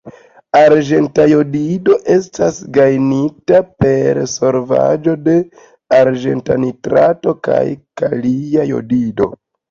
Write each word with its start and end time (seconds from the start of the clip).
Arĝenta 0.59 1.23
jodido 1.31 1.97
estas 2.13 2.55
gajnita 2.77 3.59
per 3.83 4.19
solvaĵo 4.31 5.13
de 5.27 5.35
arĝenta 5.97 6.57
nitrato 6.63 7.35
kaj 7.49 7.59
kalia 8.03 8.65
jodido. 8.71 9.29